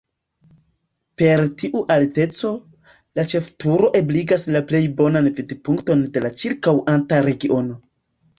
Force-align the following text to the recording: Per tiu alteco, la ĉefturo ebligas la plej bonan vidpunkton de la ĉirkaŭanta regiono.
Per 1.21 1.43
tiu 1.61 1.81
alteco, 1.95 2.51
la 3.19 3.25
ĉefturo 3.33 3.91
ebligas 4.01 4.47
la 4.57 4.63
plej 4.73 4.81
bonan 5.03 5.31
vidpunkton 5.43 6.03
de 6.17 6.25
la 6.27 6.33
ĉirkaŭanta 6.43 7.23
regiono. 7.31 7.79